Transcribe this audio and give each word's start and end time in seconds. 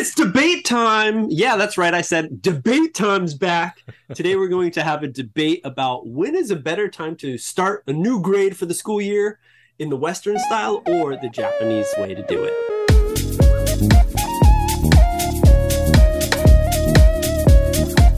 It's 0.00 0.14
debate 0.14 0.64
time. 0.64 1.26
Yeah, 1.28 1.56
that's 1.56 1.76
right. 1.76 1.92
I 1.92 2.02
said 2.02 2.40
debate 2.40 2.94
time's 2.94 3.34
back. 3.34 3.82
Today 4.14 4.36
we're 4.36 4.46
going 4.46 4.70
to 4.70 4.84
have 4.84 5.02
a 5.02 5.08
debate 5.08 5.60
about 5.64 6.06
when 6.06 6.36
is 6.36 6.52
a 6.52 6.56
better 6.56 6.86
time 6.86 7.16
to 7.16 7.36
start 7.36 7.82
a 7.88 7.92
new 7.92 8.22
grade 8.22 8.56
for 8.56 8.66
the 8.66 8.74
school 8.74 9.00
year 9.00 9.40
in 9.80 9.90
the 9.90 9.96
Western 9.96 10.38
style 10.38 10.84
or 10.86 11.16
the 11.16 11.28
Japanese 11.28 11.92
way 11.98 12.14
to 12.14 12.22
do 12.22 12.44
it. 12.44 12.54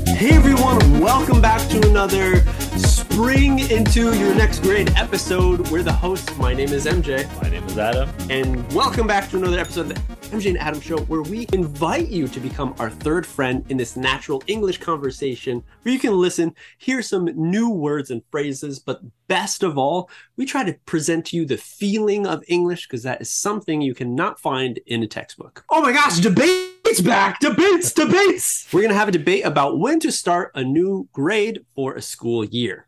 Hey 0.09 0.33
everyone, 0.33 1.01
welcome 1.01 1.41
back 1.41 1.67
to 1.71 1.89
another 1.89 2.45
spring 2.77 3.61
into 3.71 4.15
your 4.19 4.35
next 4.35 4.59
grade 4.59 4.93
episode. 4.97 5.67
We're 5.71 5.83
the 5.83 5.95
hosts. 5.95 6.37
My 6.37 6.53
name 6.53 6.75
is 6.75 6.85
MJ. 6.85 7.27
My 7.43 7.49
name 7.49 7.65
is 7.65 7.79
Adam. 7.79 8.11
And 8.29 8.71
welcome 8.75 9.07
back 9.07 9.31
to 9.31 9.39
another 9.39 9.59
episode 9.59 9.93
of 9.93 9.95
the 9.95 10.10
MJ 10.31 10.51
and 10.51 10.59
Adam 10.59 10.81
Show, 10.81 10.99
where 11.03 11.23
we 11.23 11.49
invite 11.53 12.09
you 12.09 12.29
to 12.29 12.39
become 12.39 12.73
our 12.79 12.89
third 12.89 13.27
friend 13.27 13.65
in 13.69 13.77
this 13.77 13.97
natural 13.97 14.41
English 14.47 14.79
conversation 14.79 15.63
where 15.83 15.93
you 15.93 15.99
can 15.99 16.13
listen, 16.13 16.55
hear 16.79 17.03
some 17.03 17.25
new 17.35 17.69
words 17.69 18.13
and 18.13 18.23
phrases, 18.31 18.79
but 18.79 19.01
best 19.27 19.65
of 19.65 19.77
all, 19.77 20.09
we 20.37 20.47
try 20.47 20.63
to 20.63 20.73
present 20.87 21.27
to 21.27 21.37
you 21.37 21.45
the 21.45 21.57
feeling 21.57 22.29
of 22.29 22.45
English 22.47 22.87
because 22.87 23.03
that 23.03 23.21
is 23.21 23.31
something 23.31 23.81
you 23.81 23.95
cannot 23.95 24.39
find 24.39 24.79
in 24.87 25.03
a 25.03 25.09
textbook. 25.09 25.65
Oh 25.69 25.83
my 25.83 25.91
gosh, 25.91 26.21
debates 26.21 27.01
back! 27.01 27.41
Debates, 27.41 27.93
debates! 27.93 28.69
We're 28.73 28.83
going 28.83 28.93
to 28.93 28.99
have 28.99 29.09
a 29.09 29.13
debate 29.13 29.45
about 29.45 29.81
when 29.81 29.99
to 30.01 30.13
start 30.13 30.53
a 30.55 30.63
new 30.63 31.09
grade 31.13 31.65
for 31.75 31.95
a 31.95 32.03
school 32.03 32.45
year. 32.45 32.87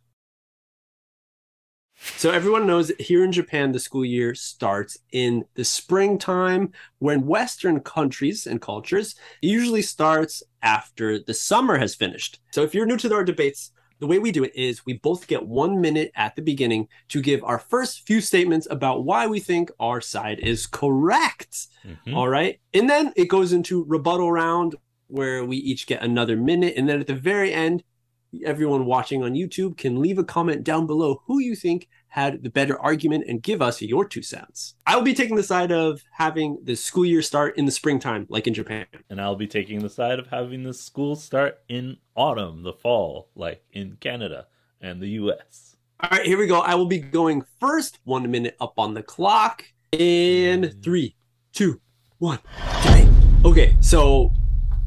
So 2.16 2.30
everyone 2.30 2.66
knows 2.66 2.88
that 2.88 3.00
here 3.00 3.24
in 3.24 3.32
Japan, 3.32 3.72
the 3.72 3.78
school 3.78 4.04
year 4.04 4.34
starts 4.34 4.98
in 5.12 5.44
the 5.54 5.64
springtime, 5.64 6.72
when 6.98 7.26
Western 7.26 7.80
countries 7.80 8.46
and 8.46 8.60
cultures 8.60 9.14
usually 9.40 9.82
starts 9.82 10.42
after 10.62 11.18
the 11.18 11.34
summer 11.34 11.78
has 11.78 11.94
finished. 11.94 12.40
So 12.52 12.62
if 12.62 12.74
you're 12.74 12.86
new 12.86 12.96
to 12.98 13.14
our 13.14 13.24
debates, 13.24 13.72
the 14.00 14.08
way 14.08 14.18
we 14.18 14.32
do 14.32 14.42
it 14.42 14.54
is 14.56 14.84
we 14.84 14.94
both 14.94 15.28
get 15.28 15.46
one 15.46 15.80
minute 15.80 16.10
at 16.16 16.34
the 16.34 16.42
beginning 16.42 16.88
to 17.08 17.22
give 17.22 17.44
our 17.44 17.60
first 17.60 18.04
few 18.04 18.20
statements 18.20 18.66
about 18.68 19.04
why 19.04 19.28
we 19.28 19.38
think 19.38 19.70
our 19.78 20.00
side 20.00 20.40
is 20.40 20.66
correct. 20.66 21.68
Mm-hmm. 21.86 22.14
All 22.14 22.28
right. 22.28 22.60
And 22.74 22.90
then 22.90 23.12
it 23.14 23.28
goes 23.28 23.52
into 23.52 23.84
rebuttal 23.84 24.32
round 24.32 24.74
where 25.06 25.44
we 25.44 25.56
each 25.56 25.86
get 25.86 26.02
another 26.02 26.36
minute. 26.36 26.74
And 26.76 26.88
then 26.88 26.98
at 26.98 27.06
the 27.06 27.14
very 27.14 27.52
end, 27.52 27.84
everyone 28.44 28.86
watching 28.86 29.22
on 29.22 29.34
YouTube 29.34 29.76
can 29.76 30.00
leave 30.00 30.18
a 30.18 30.24
comment 30.24 30.64
down 30.64 30.86
below 30.86 31.22
who 31.26 31.38
you 31.38 31.54
think 31.54 31.88
had 32.08 32.42
the 32.42 32.50
better 32.50 32.78
argument 32.80 33.24
and 33.26 33.42
give 33.42 33.62
us 33.62 33.80
your 33.80 34.06
two 34.06 34.22
cents. 34.22 34.74
I 34.86 34.96
will 34.96 35.02
be 35.02 35.14
taking 35.14 35.36
the 35.36 35.42
side 35.42 35.72
of 35.72 36.02
having 36.12 36.58
the 36.62 36.76
school 36.76 37.06
year 37.06 37.22
start 37.22 37.56
in 37.56 37.64
the 37.64 37.72
springtime, 37.72 38.26
like 38.28 38.46
in 38.46 38.54
Japan. 38.54 38.86
And 39.08 39.20
I'll 39.20 39.36
be 39.36 39.46
taking 39.46 39.80
the 39.80 39.88
side 39.88 40.18
of 40.18 40.26
having 40.26 40.62
the 40.62 40.74
school 40.74 41.16
start 41.16 41.60
in 41.68 41.96
autumn, 42.14 42.62
the 42.62 42.74
fall, 42.74 43.28
like 43.34 43.64
in 43.72 43.96
Canada 44.00 44.46
and 44.80 45.00
the 45.00 45.08
US. 45.08 45.76
All 46.00 46.10
right, 46.10 46.26
here 46.26 46.38
we 46.38 46.46
go. 46.46 46.60
I 46.60 46.74
will 46.74 46.86
be 46.86 46.98
going 46.98 47.44
first, 47.60 48.00
one 48.04 48.30
minute 48.30 48.56
up 48.60 48.74
on 48.78 48.94
the 48.94 49.02
clock. 49.02 49.64
In 49.92 50.62
mm. 50.62 50.82
three, 50.82 51.16
two, 51.52 51.80
one. 52.18 52.38
Okay, 53.44 53.76
so 53.80 54.32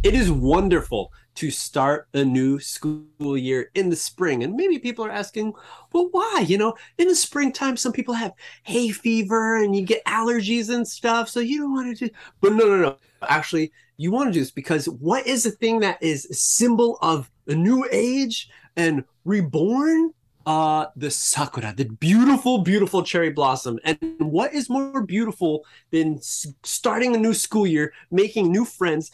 it 0.04 0.14
is 0.14 0.32
wonderful 0.32 1.12
to 1.36 1.52
start 1.52 2.08
a 2.14 2.24
new 2.24 2.60
school 2.60 3.38
year 3.38 3.70
in 3.76 3.90
the 3.90 3.96
spring. 3.96 4.44
And 4.44 4.56
maybe 4.56 4.80
people 4.80 5.06
are 5.06 5.12
asking, 5.12 5.54
well, 5.94 6.08
why? 6.12 6.46
You 6.48 6.58
know, 6.58 6.76
in 6.98 7.08
the 7.08 7.16
springtime, 7.16 7.78
some 7.78 7.92
people 7.92 8.14
have 8.14 8.34
hay 8.64 8.90
fever 8.90 9.64
and 9.64 9.76
you 9.76 9.84
get 9.84 10.04
allergies 10.06 10.74
and 10.74 10.88
stuff. 10.88 11.30
So 11.30 11.40
you 11.40 11.60
don't 11.60 11.74
want 11.74 11.98
to 11.98 12.08
do, 12.08 12.14
but 12.42 12.54
no, 12.54 12.66
no, 12.68 12.78
no. 12.78 12.98
Actually, 13.28 13.72
you 13.98 14.12
want 14.12 14.30
to 14.30 14.34
do 14.34 14.40
this 14.40 14.52
because 14.52 14.88
what 14.88 15.26
is 15.28 15.44
the 15.44 15.52
thing 15.52 15.80
that 15.80 16.02
is 16.02 16.26
a 16.26 16.34
symbol 16.34 16.98
of 17.02 17.30
a 17.48 17.56
new 17.56 17.88
age 17.92 18.50
and 18.76 19.04
reborn? 19.24 20.14
Uh 20.46 20.86
the 20.96 21.10
sakura 21.10 21.74
the 21.76 21.86
beautiful 21.86 22.60
beautiful 22.60 23.04
cherry 23.04 23.32
blossom. 23.32 23.80
And 23.84 23.98
what 24.20 24.54
is 24.54 24.70
more 24.70 25.02
beautiful 25.02 25.66
than 25.92 26.20
starting 26.22 27.16
a 27.16 27.20
new 27.20 27.34
school 27.34 27.66
year 27.66 27.94
making 28.12 28.52
new 28.52 28.66
friends 28.66 29.12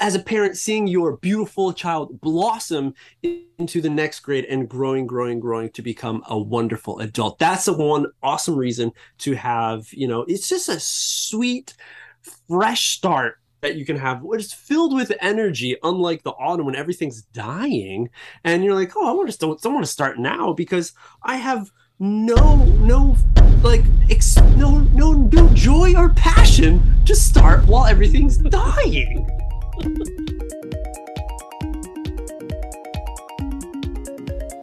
as 0.00 0.14
a 0.14 0.18
parent 0.18 0.56
seeing 0.56 0.86
your 0.86 1.16
beautiful 1.18 1.72
child 1.72 2.20
blossom 2.20 2.94
into 3.22 3.80
the 3.80 3.90
next 3.90 4.20
grade 4.20 4.44
and 4.46 4.68
growing 4.68 5.06
growing 5.06 5.40
growing 5.40 5.70
to 5.70 5.82
become 5.82 6.22
a 6.28 6.38
wonderful 6.38 6.98
adult? 7.00 7.38
That's 7.38 7.66
the 7.66 7.74
one 7.74 8.06
awesome 8.22 8.56
reason 8.56 8.92
to 9.18 9.34
have 9.34 9.92
you 9.92 10.08
know 10.08 10.24
it's 10.28 10.48
just 10.48 10.68
a 10.68 10.80
sweet 10.80 11.74
fresh 12.48 12.96
start 12.96 13.38
that 13.62 13.76
you 13.76 13.86
can 13.86 13.96
have 13.96 14.22
it's 14.32 14.52
filled 14.52 14.94
with 14.94 15.12
energy 15.20 15.76
unlike 15.82 16.22
the 16.24 16.32
autumn 16.32 16.66
when 16.66 16.76
everything's 16.76 17.22
dying. 17.22 18.10
And 18.44 18.62
you're 18.62 18.74
like 18.74 18.92
oh 18.96 19.08
i 19.08 19.12
want 19.12 19.28
to 19.28 19.32
start, 19.32 19.64
I 19.64 19.68
want 19.68 19.84
to 19.84 19.90
start 19.90 20.18
now 20.18 20.52
because 20.52 20.92
i 21.22 21.36
have 21.36 21.70
no 21.98 22.56
no 22.80 23.16
like 23.62 23.84
ex- 24.10 24.36
no 24.56 24.80
no 24.92 25.12
no 25.12 25.48
joy 25.50 25.94
or 25.96 26.10
passion 26.10 26.82
to 27.06 27.14
start 27.14 27.64
while 27.66 27.86
everything's 27.86 28.36
dying. 28.36 29.26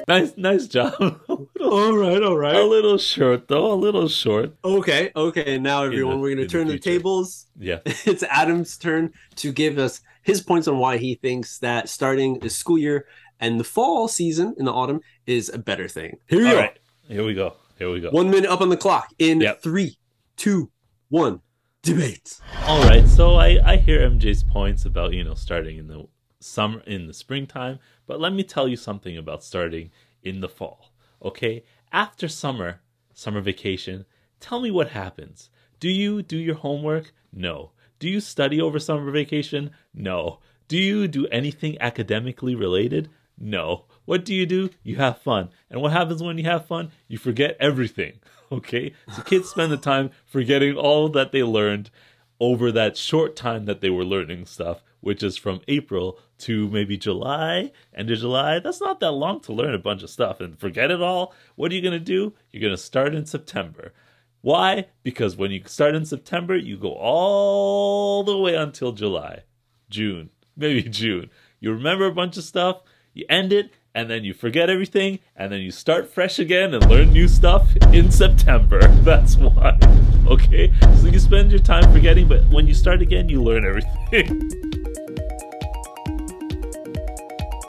Nice 0.08 0.34
nice 0.38 0.66
job 0.66 1.22
all 1.62 1.98
right 1.98 2.22
all 2.22 2.38
right. 2.38 2.56
A 2.56 2.64
little 2.64 2.98
short 2.98 3.48
though 3.48 3.72
a 3.72 3.76
little 3.76 4.08
short. 4.08 4.56
Okay 4.64 5.12
okay 5.16 5.58
now 5.58 5.84
everyone 5.84 6.16
the, 6.16 6.20
we're 6.20 6.36
gonna 6.36 6.48
turn 6.48 6.68
the, 6.68 6.74
the 6.74 6.80
tables. 6.80 7.48
Yeah. 7.58 7.80
It's 7.86 8.24
adam's 8.24 8.78
turn 8.78 9.14
to 9.38 9.52
give 9.52 9.78
us 9.78 10.02
his 10.24 10.42
points 10.42 10.68
on 10.68 10.78
why 10.78 10.98
he 10.98 11.16
thinks 11.16 11.60
that 11.60 11.90
starting 11.90 12.40
the 12.40 12.50
school 12.50 12.78
year 12.78 13.06
and 13.40 13.60
the 13.60 13.64
fall 13.64 14.08
season 14.08 14.56
in 14.58 14.66
the 14.66 14.74
autumn 14.74 15.02
is 15.26 15.50
a 15.50 15.58
better 15.58 15.88
thing. 15.88 16.18
Here 16.28 16.40
we 16.40 16.48
all 16.48 16.54
go. 16.54 16.60
right. 16.60 16.80
here 17.08 17.26
we 17.26 17.34
go. 17.34 17.54
Here 17.78 17.92
we 17.92 18.02
go. 18.02 18.10
One 18.12 18.30
minute 18.30 18.50
up 18.50 18.62
on 18.62 18.70
the 18.70 18.78
clock 18.78 19.14
in 19.20 19.42
yep. 19.42 19.62
three 19.62 19.98
two 20.36 20.72
one. 21.10 21.42
Debate. 21.82 22.40
All 22.68 22.84
right 22.84 23.08
so 23.08 23.36
i 23.36 23.58
i 23.64 23.78
hear 23.78 24.08
mj's 24.10 24.44
points 24.44 24.86
about 24.86 25.14
you 25.14 25.24
know 25.24 25.34
starting 25.34 25.78
in 25.78 25.88
the 25.88 26.08
summer 26.40 26.82
in 26.82 27.08
the 27.08 27.14
springtime, 27.14 27.80
but 28.08 28.20
let 28.20 28.34
me 28.34 28.44
tell 28.44 28.68
you 28.68 28.76
something 28.76 29.18
about 29.18 29.44
starting 29.44 29.92
in 30.24 30.42
the 30.42 30.50
fall. 30.50 30.89
Okay? 31.24 31.64
After 31.92 32.28
summer, 32.28 32.82
summer 33.14 33.42
vacation, 33.42 34.06
tell 34.40 34.62
me 34.62 34.72
what 34.72 34.90
happens. 34.90 35.50
Do 35.80 35.90
you 35.90 36.22
do 36.22 36.38
your 36.38 36.56
homework? 36.56 37.14
No. 37.32 37.72
Do 38.00 38.10
you 38.10 38.20
study 38.20 38.62
over 38.62 38.80
summer 38.80 39.12
vacation? 39.12 39.72
No. 39.94 40.40
Do 40.68 40.78
you 40.78 41.08
do 41.08 41.28
anything 41.28 41.78
academically 41.82 42.56
related? 42.56 43.10
No. 43.38 43.86
What 44.06 44.26
do 44.26 44.34
you 44.34 44.46
do? 44.46 44.70
You 44.84 44.98
have 44.98 45.22
fun. 45.22 45.50
And 45.70 45.82
what 45.82 45.92
happens 45.92 46.22
when 46.22 46.38
you 46.38 46.46
have 46.46 46.66
fun? 46.66 46.92
You 47.08 47.18
forget 47.18 47.58
everything. 47.60 48.20
Okay? 48.52 48.94
So 49.16 49.22
kids 49.22 49.48
spend 49.48 49.72
the 49.72 49.78
time 49.78 50.10
forgetting 50.26 50.76
all 50.76 51.08
that 51.10 51.32
they 51.32 51.44
learned 51.44 51.92
over 52.40 52.72
that 52.72 52.98
short 52.98 53.36
time 53.36 53.66
that 53.66 53.82
they 53.82 53.90
were 53.90 54.06
learning 54.06 54.46
stuff 54.46 54.82
which 55.02 55.24
is 55.24 55.38
from 55.38 55.62
April 55.68 56.20
to 56.40 56.70
maybe 56.70 56.98
July, 56.98 57.72
end 57.94 58.12
of 58.12 58.20
July. 58.20 58.60
That's 58.60 58.82
not 58.82 59.00
that 59.00 59.12
long 59.12 59.40
to 59.42 59.54
learn 59.54 59.74
a 59.74 59.80
bunch 59.80 60.04
of 60.04 60.10
stuff 60.10 60.40
and 60.40 60.60
forget 60.60 60.92
it 60.92 61.02
all. 61.02 61.34
What 61.56 61.72
are 61.72 61.76
you 61.76 61.82
going 61.82 61.94
to 61.94 62.00
do? 62.00 62.34
You're 62.52 62.62
going 62.62 62.74
to 62.74 62.78
start 62.78 63.16
in 63.16 63.26
September. 63.26 63.94
Why? 64.42 64.88
Because 65.04 65.36
when 65.36 65.52
you 65.52 65.64
start 65.66 65.96
in 65.96 66.06
September, 66.06 66.56
you 66.56 66.78
go 66.78 66.94
all 66.94 68.24
the 68.24 68.38
way 68.38 68.56
until 68.56 68.92
July, 68.92 69.44
June, 69.90 70.30
maybe 70.58 70.84
June. 70.84 71.30
You 71.60 71.74
remember 71.74 72.06
a 72.06 72.14
bunch 72.14 72.38
of 72.38 72.44
stuff, 72.44 72.82
you 73.14 73.26
end 73.30 73.52
it, 73.52 73.72
and 74.00 74.10
then 74.10 74.24
you 74.24 74.34
forget 74.34 74.70
everything, 74.70 75.20
and 75.36 75.52
then 75.52 75.60
you 75.60 75.72
start 75.72 76.10
fresh 76.10 76.40
again 76.40 76.74
and 76.74 76.90
learn 76.90 77.12
new 77.12 77.28
stuff 77.28 77.68
in 77.92 78.10
September. 78.10 78.80
That's 79.04 79.36
why. 79.36 79.78
Okay? 80.26 80.72
So 81.02 81.08
you 81.08 81.20
spend 81.20 81.52
your 81.52 81.60
time 81.60 81.92
forgetting, 81.92 82.30
but 82.30 82.48
when 82.48 82.66
you 82.66 82.74
start 82.74 83.02
again, 83.02 83.28
you 83.28 83.44
learn 83.44 83.66
everything. 83.66 84.00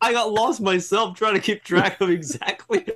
I 0.02 0.12
got 0.12 0.30
lost 0.30 0.60
myself 0.60 1.16
trying 1.16 1.34
to 1.34 1.40
keep 1.40 1.64
track 1.64 2.00
of 2.00 2.10
exactly 2.10 2.86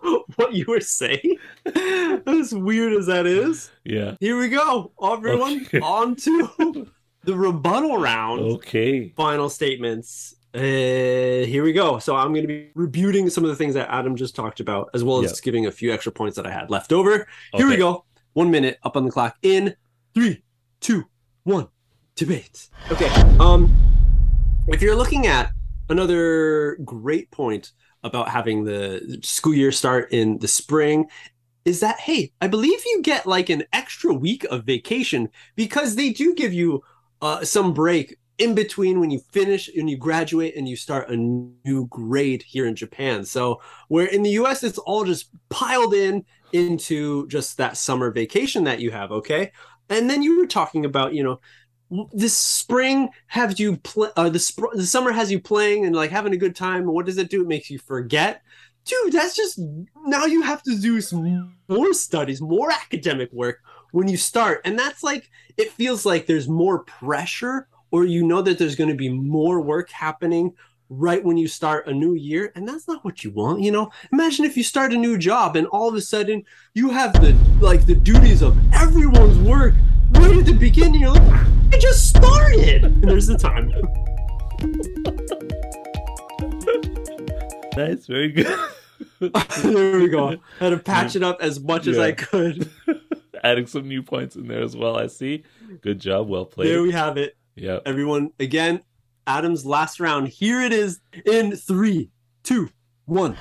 what 0.36 0.54
you 0.54 0.64
were 0.66 0.80
saying. 0.80 1.36
As 1.66 2.54
weird 2.54 2.94
as 2.94 3.04
that 3.06 3.26
is. 3.26 3.70
Yeah. 3.84 4.16
Here 4.20 4.38
we 4.38 4.48
go. 4.48 4.92
Everyone, 5.02 5.66
okay. 5.66 5.80
on 5.80 6.16
to 6.16 6.88
the 7.24 7.36
rebuttal 7.36 7.98
round. 7.98 8.40
Okay. 8.40 9.10
Final 9.10 9.50
statements. 9.50 10.34
Uh, 10.54 10.60
here 10.60 11.64
we 11.64 11.72
go. 11.72 11.98
So 11.98 12.14
I'm 12.14 12.28
going 12.32 12.42
to 12.42 12.48
be 12.48 12.70
rebuting 12.74 13.28
some 13.28 13.42
of 13.42 13.50
the 13.50 13.56
things 13.56 13.74
that 13.74 13.90
Adam 13.90 14.14
just 14.14 14.36
talked 14.36 14.60
about, 14.60 14.88
as 14.94 15.02
well 15.02 15.18
as 15.18 15.32
yep. 15.32 15.42
giving 15.42 15.66
a 15.66 15.72
few 15.72 15.92
extra 15.92 16.12
points 16.12 16.36
that 16.36 16.46
I 16.46 16.52
had 16.52 16.70
left 16.70 16.92
over. 16.92 17.26
Here 17.54 17.66
we 17.66 17.76
go. 17.76 18.04
One 18.34 18.52
minute 18.52 18.78
up 18.84 18.96
on 18.96 19.04
the 19.04 19.10
clock. 19.10 19.36
In 19.42 19.74
three, 20.14 20.44
two, 20.80 21.04
one. 21.42 21.66
Debate. 22.14 22.68
Okay. 22.92 23.08
Um, 23.40 23.74
if 24.68 24.80
you're 24.80 24.94
looking 24.94 25.26
at 25.26 25.50
another 25.88 26.76
great 26.84 27.30
point 27.32 27.72
about 28.04 28.28
having 28.28 28.64
the 28.64 29.18
school 29.22 29.54
year 29.54 29.72
start 29.72 30.12
in 30.12 30.38
the 30.38 30.48
spring 30.48 31.06
is 31.64 31.80
that 31.80 31.98
hey 31.98 32.30
i 32.40 32.46
believe 32.46 32.78
you 32.86 33.02
get 33.02 33.26
like 33.26 33.48
an 33.48 33.64
extra 33.72 34.12
week 34.12 34.44
of 34.44 34.64
vacation 34.64 35.28
because 35.56 35.96
they 35.96 36.10
do 36.10 36.34
give 36.34 36.52
you 36.52 36.82
uh, 37.22 37.42
some 37.44 37.72
break 37.72 38.18
in 38.38 38.54
between 38.54 39.00
when 39.00 39.10
you 39.10 39.20
finish 39.30 39.68
and 39.68 39.88
you 39.88 39.96
graduate 39.96 40.56
and 40.56 40.68
you 40.68 40.76
start 40.76 41.10
a 41.10 41.16
new 41.16 41.86
grade 41.88 42.42
here 42.42 42.66
in 42.66 42.74
Japan. 42.74 43.24
So 43.24 43.60
where 43.88 44.06
in 44.06 44.22
the 44.22 44.30
US 44.30 44.62
it's 44.62 44.78
all 44.78 45.04
just 45.04 45.30
piled 45.48 45.94
in 45.94 46.24
into 46.52 47.26
just 47.28 47.56
that 47.58 47.76
summer 47.76 48.10
vacation 48.10 48.64
that 48.64 48.80
you 48.80 48.90
have, 48.90 49.12
okay? 49.12 49.52
And 49.88 50.08
then 50.08 50.22
you 50.22 50.38
were 50.38 50.46
talking 50.46 50.84
about, 50.84 51.14
you 51.14 51.22
know, 51.22 51.40
this 52.12 52.36
spring 52.36 53.08
have 53.26 53.60
you 53.60 53.76
play 53.78 54.08
uh, 54.16 54.28
the 54.28 54.38
sp- 54.40 54.74
the 54.74 54.86
summer 54.86 55.12
has 55.12 55.30
you 55.30 55.38
playing 55.38 55.84
and 55.84 55.94
like 55.94 56.10
having 56.10 56.32
a 56.32 56.38
good 56.38 56.56
time. 56.56 56.86
What 56.86 57.06
does 57.06 57.18
it 57.18 57.30
do? 57.30 57.42
It 57.42 57.48
makes 57.48 57.70
you 57.70 57.78
forget. 57.78 58.42
Dude, 58.84 59.12
that's 59.12 59.36
just 59.36 59.60
now 60.04 60.24
you 60.24 60.42
have 60.42 60.62
to 60.64 60.76
do 60.78 61.00
some 61.00 61.54
more 61.68 61.92
studies, 61.92 62.40
more 62.40 62.70
academic 62.70 63.32
work 63.32 63.60
when 63.92 64.08
you 64.08 64.16
start. 64.16 64.62
And 64.64 64.78
that's 64.78 65.02
like 65.02 65.30
it 65.56 65.70
feels 65.70 66.04
like 66.04 66.26
there's 66.26 66.48
more 66.48 66.80
pressure 66.80 67.68
or 67.94 68.04
you 68.04 68.24
know 68.24 68.42
that 68.42 68.58
there's 68.58 68.74
going 68.74 68.90
to 68.90 68.96
be 68.96 69.08
more 69.08 69.60
work 69.60 69.88
happening 69.88 70.52
right 70.88 71.22
when 71.22 71.36
you 71.36 71.46
start 71.46 71.86
a 71.86 71.92
new 71.92 72.14
year 72.14 72.50
and 72.56 72.66
that's 72.66 72.88
not 72.88 73.04
what 73.04 73.22
you 73.22 73.30
want 73.30 73.60
you 73.60 73.70
know? 73.70 73.88
Imagine 74.12 74.44
if 74.44 74.56
you 74.56 74.64
start 74.64 74.92
a 74.92 74.96
new 74.96 75.16
job 75.16 75.54
and 75.54 75.68
all 75.68 75.88
of 75.88 75.94
a 75.94 76.00
sudden 76.00 76.42
you 76.74 76.90
have 76.90 77.12
the 77.12 77.36
like 77.60 77.86
the 77.86 77.94
duties 77.94 78.42
of 78.42 78.58
everyone's 78.74 79.38
work 79.38 79.74
right 80.14 80.38
at 80.38 80.44
the 80.44 80.54
beginning 80.54 81.02
you're 81.02 81.12
like 81.12 81.46
i 81.72 81.78
just 81.78 82.08
started! 82.08 82.82
And 82.82 83.04
there's 83.04 83.28
the 83.28 83.38
time. 83.38 83.70
That's 87.76 88.06
very 88.06 88.32
good. 88.32 88.58
There 89.62 90.00
we 90.00 90.08
go. 90.08 90.30
I 90.30 90.38
had 90.58 90.70
to 90.70 90.78
patch 90.78 91.16
it 91.16 91.22
up 91.22 91.40
as 91.40 91.60
much 91.60 91.86
yeah. 91.86 91.92
as 91.92 91.98
i 91.98 92.12
could. 92.12 92.68
Adding 93.44 93.66
some 93.66 93.86
new 93.86 94.02
points 94.02 94.34
in 94.34 94.48
there 94.48 94.62
as 94.62 94.76
well 94.76 94.98
i 94.98 95.06
see. 95.06 95.44
Good 95.80 96.00
job 96.00 96.28
well 96.28 96.44
played. 96.44 96.68
there 96.68 96.82
we 96.82 96.90
have 96.90 97.16
it 97.16 97.36
yeah 97.56 97.78
everyone 97.86 98.30
again 98.38 98.82
Adam's 99.26 99.64
last 99.64 100.00
round. 100.00 100.28
Here 100.28 100.60
it 100.60 100.72
is 100.72 101.00
in 101.24 101.56
three, 101.56 102.10
two, 102.42 102.70
one. 103.06 103.36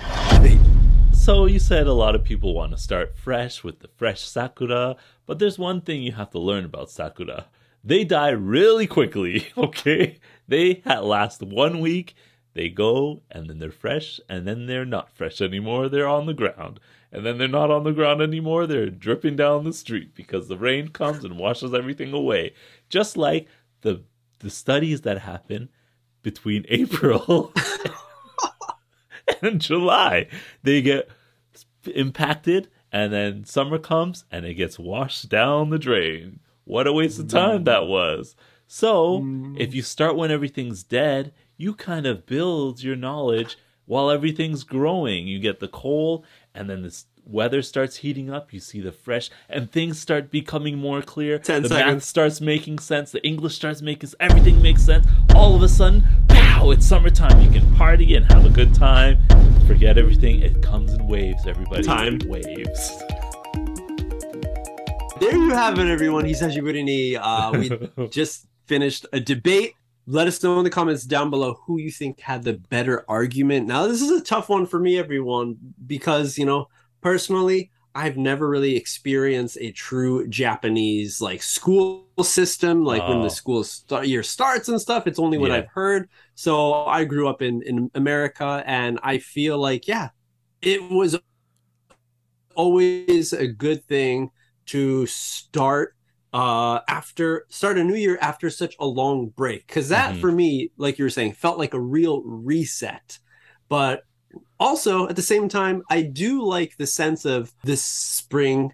So 1.13 1.45
you 1.45 1.59
said 1.59 1.87
a 1.87 1.93
lot 1.93 2.15
of 2.15 2.23
people 2.23 2.53
want 2.53 2.71
to 2.71 2.77
start 2.77 3.17
fresh 3.17 3.63
with 3.63 3.79
the 3.79 3.87
fresh 3.87 4.21
sakura, 4.21 4.95
but 5.25 5.39
there's 5.39 5.59
one 5.59 5.81
thing 5.81 6.01
you 6.01 6.13
have 6.13 6.31
to 6.31 6.39
learn 6.39 6.65
about 6.65 6.89
sakura. 6.89 7.47
They 7.83 8.03
die 8.03 8.29
really 8.29 8.87
quickly, 8.87 9.47
okay? 9.57 10.19
They 10.47 10.81
last 10.85 11.41
one 11.41 11.79
week, 11.79 12.15
they 12.53 12.69
go, 12.69 13.21
and 13.31 13.49
then 13.49 13.59
they're 13.59 13.71
fresh, 13.71 14.19
and 14.29 14.47
then 14.47 14.67
they're 14.67 14.85
not 14.85 15.15
fresh 15.15 15.41
anymore. 15.41 15.89
They're 15.89 16.07
on 16.07 16.25
the 16.25 16.33
ground. 16.33 16.79
And 17.11 17.25
then 17.25 17.37
they're 17.37 17.47
not 17.47 17.71
on 17.71 17.83
the 17.83 17.91
ground 17.91 18.21
anymore. 18.21 18.65
They're 18.65 18.89
dripping 18.89 19.35
down 19.35 19.65
the 19.65 19.73
street 19.73 20.15
because 20.15 20.47
the 20.47 20.57
rain 20.57 20.87
comes 20.87 21.23
and 21.23 21.37
washes 21.37 21.73
everything 21.73 22.11
away. 22.11 22.53
Just 22.89 23.17
like 23.17 23.47
the 23.83 24.03
the 24.39 24.49
studies 24.49 25.01
that 25.01 25.19
happen 25.19 25.69
between 26.21 26.65
April 26.69 27.53
and 29.41 29.61
July. 29.61 30.27
They 30.63 30.81
get 30.81 31.09
impacted, 31.93 32.69
and 32.91 33.13
then 33.13 33.45
summer 33.45 33.77
comes 33.77 34.25
and 34.31 34.45
it 34.45 34.55
gets 34.55 34.79
washed 34.79 35.29
down 35.29 35.69
the 35.69 35.79
drain. 35.79 36.39
What 36.65 36.87
a 36.87 36.93
waste 36.93 37.19
of 37.19 37.27
time 37.27 37.61
mm. 37.61 37.65
that 37.65 37.87
was. 37.87 38.35
So, 38.67 39.19
mm. 39.19 39.59
if 39.59 39.75
you 39.75 39.81
start 39.81 40.15
when 40.15 40.31
everything's 40.31 40.83
dead, 40.83 41.33
you 41.57 41.73
kind 41.73 42.05
of 42.05 42.25
build 42.25 42.81
your 42.81 42.95
knowledge 42.95 43.57
while 43.85 44.09
everything's 44.09 44.63
growing. 44.63 45.27
You 45.27 45.39
get 45.39 45.59
the 45.59 45.67
coal, 45.67 46.25
and 46.55 46.69
then 46.69 46.81
this 46.81 47.05
weather 47.25 47.61
starts 47.61 47.97
heating 47.97 48.29
up, 48.29 48.53
you 48.53 48.59
see 48.59 48.81
the 48.81 48.91
fresh, 48.91 49.29
and 49.49 49.71
things 49.71 49.99
start 49.99 50.29
becoming 50.29 50.77
more 50.77 51.01
clear. 51.01 51.39
Ten 51.39 51.63
the 51.63 51.69
seconds. 51.69 51.93
math 51.93 52.03
starts 52.03 52.41
making 52.41 52.79
sense. 52.79 53.11
The 53.11 53.25
English 53.25 53.55
starts 53.55 53.81
making 53.81 54.09
everything 54.19 54.61
makes 54.61 54.83
sense. 54.83 55.05
All 55.35 55.55
of 55.55 55.63
a 55.63 55.69
sudden, 55.69 56.03
pow! 56.27 56.71
It's 56.71 56.85
summertime. 56.85 57.41
You 57.41 57.49
can 57.49 57.75
party 57.75 58.15
and 58.15 58.25
have 58.31 58.45
a 58.45 58.49
good 58.49 58.73
time. 58.73 59.19
Forget 59.67 59.97
everything. 59.97 60.41
It 60.41 60.61
comes 60.61 60.93
in 60.93 61.07
waves. 61.07 61.47
Everybody, 61.47 61.83
time 61.83 62.19
waves. 62.25 63.03
There 65.19 65.35
you 65.35 65.49
have 65.49 65.79
it, 65.79 65.87
everyone. 65.87 66.25
He 66.25 66.33
says 66.33 66.55
you 66.55 66.63
Hisashi 66.63 67.19
Uh, 67.21 67.89
we 67.97 68.07
just 68.09 68.47
finished 68.65 69.05
a 69.13 69.19
debate 69.19 69.75
let 70.05 70.27
us 70.27 70.43
know 70.43 70.57
in 70.57 70.63
the 70.63 70.69
comments 70.69 71.03
down 71.03 71.29
below 71.29 71.61
who 71.65 71.77
you 71.77 71.89
think 71.89 72.19
had 72.19 72.43
the 72.43 72.53
better 72.53 73.05
argument. 73.07 73.67
Now, 73.67 73.87
this 73.87 74.01
is 74.01 74.11
a 74.11 74.23
tough 74.23 74.49
one 74.49 74.65
for 74.65 74.79
me, 74.79 74.97
everyone, 74.97 75.57
because, 75.85 76.37
you 76.37 76.45
know, 76.45 76.67
personally, 77.03 77.71
I've 77.95 78.17
never 78.17 78.49
really 78.49 78.75
experienced 78.75 79.57
a 79.61 79.71
true 79.71 80.27
Japanese 80.27 81.21
like 81.21 81.43
school 81.43 82.07
system, 82.23 82.83
like 82.83 83.03
oh. 83.03 83.09
when 83.09 83.19
the 83.19 83.25
oh. 83.25 83.29
school 83.29 83.63
start, 83.63 84.07
year 84.07 84.23
starts 84.23 84.69
and 84.69 84.81
stuff. 84.81 85.05
It's 85.05 85.19
only 85.19 85.37
what 85.37 85.51
yeah. 85.51 85.57
I've 85.57 85.67
heard. 85.67 86.09
So 86.33 86.85
I 86.85 87.03
grew 87.03 87.27
up 87.27 87.41
in 87.41 87.61
in 87.61 87.91
America, 87.93 88.63
and 88.65 88.99
I 89.03 89.19
feel 89.19 89.59
like 89.59 89.87
yeah, 89.87 90.09
it 90.61 90.81
was 90.89 91.19
always 92.55 93.33
a 93.33 93.47
good 93.47 93.85
thing 93.85 94.31
to 94.65 95.05
start 95.07 95.95
uh 96.33 96.79
after 96.87 97.45
start 97.49 97.77
a 97.77 97.83
new 97.83 97.95
year 97.95 98.17
after 98.21 98.49
such 98.49 98.75
a 98.79 98.85
long 98.85 99.27
break 99.29 99.65
because 99.67 99.89
that 99.89 100.11
mm-hmm. 100.11 100.21
for 100.21 100.31
me 100.31 100.71
like 100.77 100.97
you 100.97 101.05
were 101.05 101.09
saying 101.09 101.31
felt 101.33 101.59
like 101.59 101.73
a 101.73 101.79
real 101.79 102.23
reset 102.23 103.19
but 103.69 104.03
also 104.63 105.07
at 105.09 105.15
the 105.15 105.21
same 105.21 105.49
time 105.49 105.83
i 105.89 106.01
do 106.01 106.41
like 106.41 106.75
the 106.77 106.87
sense 106.87 107.25
of 107.25 107.53
this 107.63 107.83
spring 107.83 108.73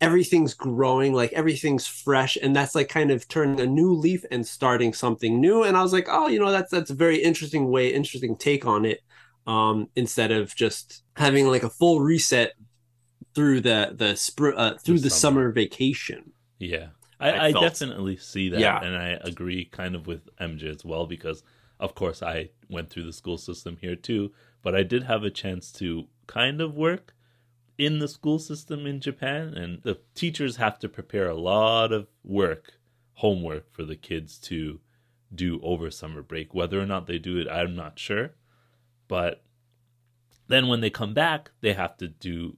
everything's 0.00 0.54
growing 0.54 1.12
like 1.12 1.32
everything's 1.32 1.86
fresh 1.86 2.36
and 2.40 2.54
that's 2.54 2.74
like 2.74 2.88
kind 2.88 3.10
of 3.10 3.26
turning 3.28 3.60
a 3.60 3.66
new 3.66 3.92
leaf 3.92 4.24
and 4.30 4.46
starting 4.46 4.92
something 4.92 5.40
new 5.40 5.64
and 5.64 5.76
i 5.76 5.82
was 5.82 5.92
like 5.92 6.06
oh 6.08 6.28
you 6.28 6.38
know 6.38 6.50
that's 6.50 6.70
that's 6.70 6.90
a 6.90 6.94
very 6.94 7.18
interesting 7.18 7.68
way 7.70 7.92
interesting 7.92 8.36
take 8.36 8.64
on 8.64 8.84
it 8.84 9.00
um 9.46 9.88
instead 9.96 10.30
of 10.30 10.54
just 10.54 11.02
having 11.16 11.46
like 11.48 11.64
a 11.64 11.70
full 11.70 12.00
reset 12.00 12.52
through 13.34 13.60
the 13.60 13.92
the 13.94 14.14
spring 14.16 14.54
uh, 14.56 14.76
through 14.78 15.00
the 15.00 15.10
summer. 15.10 15.42
summer. 15.42 15.52
vacation 15.52 16.32
yeah 16.58 16.88
i, 17.20 17.30
I, 17.30 17.46
I 17.46 17.52
definitely 17.52 18.16
see 18.16 18.50
that 18.50 18.60
yeah. 18.60 18.80
and 18.82 18.96
i 18.96 19.18
agree 19.22 19.64
kind 19.64 19.94
of 19.96 20.06
with 20.06 20.28
mj 20.40 20.62
as 20.64 20.84
well 20.84 21.06
because 21.06 21.42
of 21.80 21.94
course 21.94 22.22
i 22.22 22.48
went 22.68 22.90
through 22.90 23.04
the 23.04 23.12
school 23.12 23.38
system 23.38 23.78
here 23.80 23.96
too 23.96 24.30
but 24.62 24.74
I 24.74 24.82
did 24.82 25.04
have 25.04 25.22
a 25.22 25.30
chance 25.30 25.72
to 25.72 26.06
kind 26.26 26.60
of 26.60 26.74
work 26.74 27.14
in 27.76 28.00
the 28.00 28.08
school 28.08 28.38
system 28.38 28.86
in 28.86 29.00
Japan, 29.00 29.54
and 29.54 29.82
the 29.82 29.98
teachers 30.14 30.56
have 30.56 30.78
to 30.80 30.88
prepare 30.88 31.28
a 31.28 31.34
lot 31.34 31.92
of 31.92 32.08
work, 32.24 32.74
homework 33.14 33.72
for 33.72 33.84
the 33.84 33.96
kids 33.96 34.38
to 34.38 34.80
do 35.32 35.60
over 35.62 35.90
summer 35.90 36.22
break. 36.22 36.54
Whether 36.54 36.80
or 36.80 36.86
not 36.86 37.06
they 37.06 37.18
do 37.18 37.38
it, 37.38 37.48
I'm 37.48 37.76
not 37.76 37.98
sure. 37.98 38.32
But 39.06 39.44
then 40.48 40.66
when 40.66 40.80
they 40.80 40.90
come 40.90 41.14
back, 41.14 41.50
they 41.60 41.74
have 41.74 41.96
to 41.98 42.08
do 42.08 42.56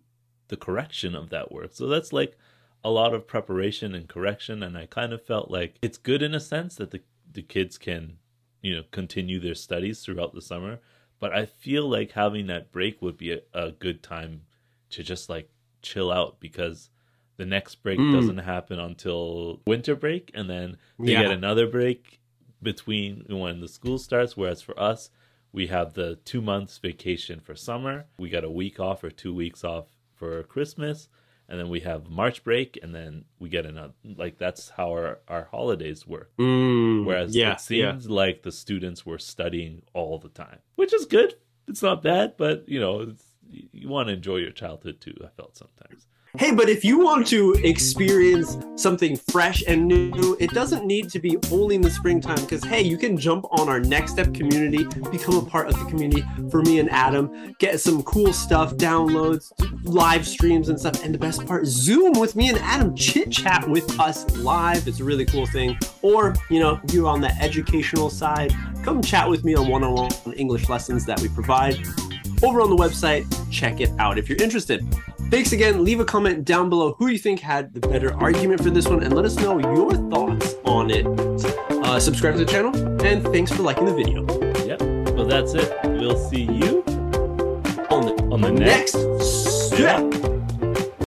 the 0.48 0.56
correction 0.56 1.14
of 1.14 1.28
that 1.30 1.52
work. 1.52 1.70
So 1.74 1.86
that's 1.86 2.12
like 2.12 2.38
a 2.82 2.90
lot 2.90 3.12
of 3.12 3.26
preparation 3.26 3.94
and 3.94 4.08
correction. 4.08 4.62
And 4.62 4.76
I 4.78 4.86
kind 4.86 5.12
of 5.12 5.24
felt 5.24 5.50
like 5.50 5.76
it's 5.82 5.98
good 5.98 6.22
in 6.22 6.34
a 6.34 6.40
sense 6.40 6.76
that 6.76 6.92
the, 6.92 7.02
the 7.30 7.42
kids 7.42 7.76
can, 7.76 8.16
you 8.62 8.76
know, 8.76 8.82
continue 8.90 9.40
their 9.40 9.54
studies 9.54 10.00
throughout 10.00 10.34
the 10.34 10.42
summer. 10.42 10.78
But 11.18 11.32
I 11.32 11.46
feel 11.46 11.88
like 11.88 12.12
having 12.12 12.46
that 12.46 12.72
break 12.72 13.00
would 13.02 13.16
be 13.16 13.32
a, 13.32 13.40
a 13.52 13.72
good 13.72 14.02
time 14.02 14.42
to 14.90 15.02
just 15.02 15.28
like 15.28 15.50
chill 15.82 16.10
out 16.10 16.40
because 16.40 16.90
the 17.36 17.46
next 17.46 17.76
break 17.76 17.98
mm. 17.98 18.12
doesn't 18.12 18.38
happen 18.38 18.78
until 18.78 19.60
winter 19.66 19.94
break. 19.94 20.30
And 20.34 20.48
then 20.48 20.76
they 20.98 21.12
yeah. 21.12 21.22
get 21.22 21.30
another 21.30 21.66
break 21.66 22.20
between 22.62 23.24
when 23.28 23.60
the 23.60 23.68
school 23.68 23.98
starts. 23.98 24.36
Whereas 24.36 24.62
for 24.62 24.78
us 24.78 25.10
we 25.52 25.66
have 25.66 25.94
the 25.94 26.16
2 26.24 26.40
months 26.40 26.78
vacation 26.78 27.40
for 27.40 27.54
summer. 27.54 28.06
We 28.18 28.30
got 28.30 28.44
a 28.44 28.50
week 28.50 28.78
off 28.80 29.04
or 29.04 29.10
2 29.10 29.34
weeks 29.34 29.64
off 29.64 29.86
for 30.20 30.42
christmas 30.42 31.08
and 31.50 31.58
then 31.58 31.68
we 31.68 31.80
have 31.80 32.08
March 32.08 32.44
break, 32.44 32.78
and 32.80 32.94
then 32.94 33.24
we 33.40 33.48
get 33.48 33.66
another. 33.66 33.92
Like 34.04 34.38
that's 34.38 34.70
how 34.70 34.90
our 34.92 35.18
our 35.26 35.48
holidays 35.50 36.06
work. 36.06 36.30
Mm, 36.38 37.04
Whereas 37.04 37.34
yeah, 37.34 37.54
it 37.54 37.60
seems 37.60 38.06
yeah. 38.06 38.12
like 38.12 38.42
the 38.42 38.52
students 38.52 39.04
were 39.04 39.18
studying 39.18 39.82
all 39.92 40.18
the 40.18 40.28
time, 40.28 40.60
which 40.76 40.94
is 40.94 41.06
good. 41.06 41.34
It's 41.66 41.82
not 41.82 42.02
bad, 42.02 42.34
but 42.36 42.68
you 42.68 42.78
know, 42.78 43.14
you 43.50 43.88
want 43.88 44.08
to 44.08 44.14
enjoy 44.14 44.36
your 44.36 44.52
childhood 44.52 45.00
too. 45.00 45.16
I 45.24 45.28
felt 45.36 45.56
sometimes. 45.56 46.06
Hey, 46.38 46.52
but 46.52 46.68
if 46.68 46.84
you 46.84 47.00
want 47.00 47.26
to 47.28 47.54
experience 47.64 48.56
something 48.76 49.16
fresh 49.16 49.64
and 49.66 49.88
new, 49.88 50.36
it 50.38 50.50
doesn't 50.50 50.86
need 50.86 51.10
to 51.10 51.18
be 51.18 51.36
only 51.50 51.74
in 51.74 51.80
the 51.80 51.90
springtime 51.90 52.36
because, 52.36 52.62
hey, 52.62 52.82
you 52.82 52.96
can 52.96 53.16
jump 53.16 53.46
on 53.50 53.68
our 53.68 53.80
Next 53.80 54.12
Step 54.12 54.32
community, 54.32 54.84
become 55.10 55.34
a 55.34 55.44
part 55.44 55.66
of 55.66 55.76
the 55.76 55.84
community 55.86 56.24
for 56.48 56.62
me 56.62 56.78
and 56.78 56.88
Adam, 56.88 57.52
get 57.58 57.80
some 57.80 58.04
cool 58.04 58.32
stuff, 58.32 58.76
downloads, 58.76 59.50
live 59.82 60.24
streams 60.24 60.68
and 60.68 60.78
stuff. 60.78 61.02
And 61.02 61.12
the 61.12 61.18
best 61.18 61.44
part, 61.46 61.66
Zoom 61.66 62.12
with 62.12 62.36
me 62.36 62.48
and 62.48 62.58
Adam, 62.58 62.94
chit 62.94 63.32
chat 63.32 63.68
with 63.68 63.98
us 63.98 64.36
live. 64.36 64.86
It's 64.86 65.00
a 65.00 65.04
really 65.04 65.24
cool 65.24 65.46
thing. 65.46 65.76
Or, 66.00 66.36
you 66.48 66.60
know, 66.60 66.80
if 66.84 66.94
you're 66.94 67.08
on 67.08 67.20
the 67.20 67.34
educational 67.42 68.08
side, 68.08 68.54
come 68.84 69.02
chat 69.02 69.28
with 69.28 69.42
me 69.42 69.56
on 69.56 69.66
one 69.66 69.82
on 69.82 69.94
one 69.94 70.34
English 70.34 70.68
lessons 70.68 71.04
that 71.06 71.20
we 71.20 71.28
provide 71.28 71.76
over 72.42 72.60
on 72.60 72.70
the 72.70 72.76
website. 72.76 73.26
Check 73.50 73.80
it 73.80 73.90
out 73.98 74.16
if 74.16 74.28
you're 74.28 74.40
interested. 74.40 74.86
Thanks 75.30 75.52
again. 75.52 75.84
Leave 75.84 76.00
a 76.00 76.04
comment 76.04 76.44
down 76.44 76.68
below 76.68 76.94
who 76.98 77.06
you 77.06 77.18
think 77.18 77.38
had 77.40 77.72
the 77.72 77.80
better 77.80 78.12
argument 78.14 78.62
for 78.62 78.70
this 78.70 78.88
one 78.88 79.02
and 79.02 79.14
let 79.14 79.24
us 79.24 79.36
know 79.36 79.58
your 79.58 79.92
thoughts 80.10 80.56
on 80.64 80.90
it. 80.90 81.06
Uh, 81.06 82.00
subscribe 82.00 82.34
to 82.34 82.44
the 82.44 82.50
channel, 82.50 82.74
and 83.04 83.22
thanks 83.24 83.52
for 83.52 83.62
liking 83.62 83.84
the 83.84 83.94
video. 83.94 84.26
Yep. 84.66 84.82
Well, 85.14 85.26
that's 85.26 85.54
it. 85.54 85.72
We'll 85.84 86.18
see 86.18 86.42
you 86.42 86.82
On 87.90 88.06
the 88.06 88.28
on 88.32 88.40
the 88.40 88.50
next 88.50 88.94
next 88.94 89.70
step. 89.70 90.19